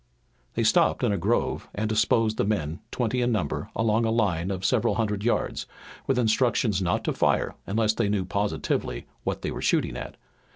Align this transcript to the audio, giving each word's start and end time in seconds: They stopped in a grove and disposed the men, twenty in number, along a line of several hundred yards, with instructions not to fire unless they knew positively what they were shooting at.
They 0.55 0.63
stopped 0.63 1.03
in 1.03 1.11
a 1.11 1.17
grove 1.19 1.69
and 1.75 1.87
disposed 1.87 2.37
the 2.37 2.43
men, 2.43 2.79
twenty 2.89 3.21
in 3.21 3.31
number, 3.31 3.69
along 3.75 4.03
a 4.03 4.09
line 4.09 4.49
of 4.49 4.65
several 4.65 4.95
hundred 4.95 5.23
yards, 5.23 5.67
with 6.07 6.17
instructions 6.17 6.81
not 6.81 7.03
to 7.03 7.13
fire 7.13 7.53
unless 7.67 7.93
they 7.93 8.09
knew 8.09 8.25
positively 8.25 9.05
what 9.23 9.43
they 9.43 9.51
were 9.51 9.61
shooting 9.61 9.95
at. 9.95 10.17